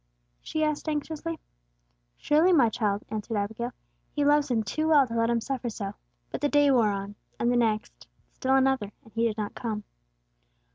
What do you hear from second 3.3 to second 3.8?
Abigail.